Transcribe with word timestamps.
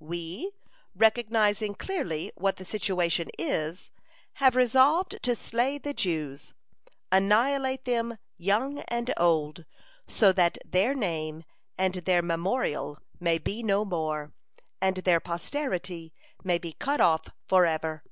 We, 0.00 0.52
recognizing 0.94 1.74
clearly 1.74 2.30
what 2.36 2.56
the 2.58 2.64
situation 2.66 3.30
is, 3.38 3.90
have 4.34 4.54
resolved 4.54 5.18
to 5.22 5.34
slay 5.34 5.78
the 5.78 5.94
Jews, 5.94 6.52
annihilate 7.10 7.86
them, 7.86 8.18
young 8.36 8.80
and 8.80 9.10
old, 9.16 9.64
so 10.06 10.30
that 10.32 10.58
their 10.62 10.92
name 10.94 11.44
and 11.78 11.94
their 11.94 12.20
memorial 12.20 12.98
may 13.18 13.38
be 13.38 13.62
no 13.62 13.86
more, 13.86 14.34
and 14.78 14.96
their 14.98 15.20
posterity 15.20 16.12
may 16.44 16.58
be 16.58 16.74
cut 16.74 17.00
off 17.00 17.30
forever." 17.46 18.04